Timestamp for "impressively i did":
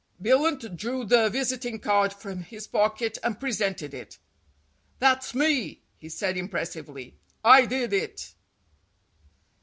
6.37-7.93